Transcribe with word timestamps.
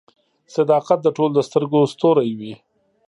•صداقت 0.55 0.99
د 1.03 1.07
ټولو 1.15 1.33
د 1.35 1.39
سترګو 1.47 1.79
ستوری 1.93 2.31
وي. 2.39 2.53